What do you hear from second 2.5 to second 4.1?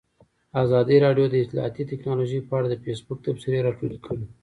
اړه د فیسبوک تبصرې راټولې